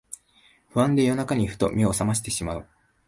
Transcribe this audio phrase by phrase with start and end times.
[0.71, 2.65] 不安で夜中にふと目をさましてしまう